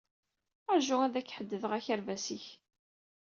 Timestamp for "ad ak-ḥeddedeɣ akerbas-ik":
1.01-2.45